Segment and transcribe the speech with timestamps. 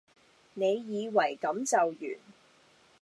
[0.55, 2.15] 你以為咁就完?